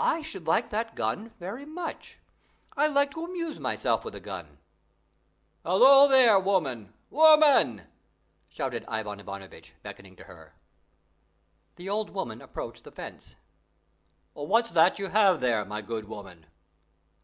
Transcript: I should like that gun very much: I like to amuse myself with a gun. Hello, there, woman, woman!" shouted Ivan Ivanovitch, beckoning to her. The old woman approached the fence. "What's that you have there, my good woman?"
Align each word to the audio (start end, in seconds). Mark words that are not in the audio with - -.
I 0.00 0.22
should 0.22 0.48
like 0.48 0.70
that 0.70 0.96
gun 0.96 1.28
very 1.38 1.64
much: 1.64 2.18
I 2.76 2.88
like 2.88 3.12
to 3.12 3.24
amuse 3.24 3.60
myself 3.60 4.04
with 4.04 4.12
a 4.16 4.20
gun. 4.20 4.58
Hello, 5.64 6.08
there, 6.08 6.36
woman, 6.40 6.92
woman!" 7.10 7.82
shouted 8.48 8.84
Ivan 8.88 9.20
Ivanovitch, 9.20 9.74
beckoning 9.84 10.16
to 10.16 10.24
her. 10.24 10.56
The 11.76 11.88
old 11.88 12.10
woman 12.10 12.42
approached 12.42 12.82
the 12.82 12.90
fence. 12.90 13.36
"What's 14.32 14.72
that 14.72 14.98
you 14.98 15.06
have 15.10 15.40
there, 15.40 15.64
my 15.64 15.80
good 15.80 16.08
woman?" 16.08 16.46